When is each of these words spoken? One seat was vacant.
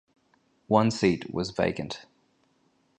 One 0.65 0.89
seat 0.89 1.31
was 1.31 1.51
vacant. 1.51 2.07